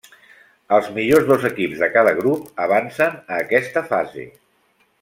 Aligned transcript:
Els 0.77 0.87
millors 0.95 1.27
dos 1.31 1.45
equips 1.49 1.83
de 1.83 1.89
cada 1.97 2.13
grup 2.21 2.63
avancen 2.65 3.21
a 3.35 3.39
aquesta 3.45 3.85
fase. 3.93 4.27